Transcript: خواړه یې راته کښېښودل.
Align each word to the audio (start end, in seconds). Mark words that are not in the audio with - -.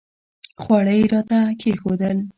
خواړه 0.61 0.93
یې 0.99 1.05
راته 1.13 1.39
کښېښودل. 1.59 2.17